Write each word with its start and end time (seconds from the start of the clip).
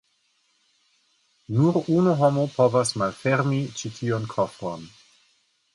Nur 1.57 1.75
unu 1.97 2.15
homo 2.23 2.47
povas 2.57 2.95
malfermi 3.03 3.61
ĉi 3.79 3.95
tiun 4.01 4.29
kofron. 4.35 4.91